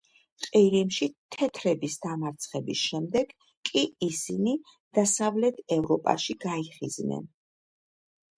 ყირიმში 0.43 1.07
თეთრების 1.35 1.97
დამარცხების 2.05 2.79
შემდეგ 2.93 3.35
კი 3.71 3.85
ისინი 4.09 4.57
დასავლეთ 5.01 5.61
ევროპაში 5.77 6.39
გაიხიზნენ. 6.49 7.23